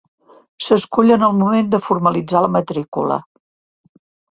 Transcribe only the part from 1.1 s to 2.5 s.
en el moment de formalitzar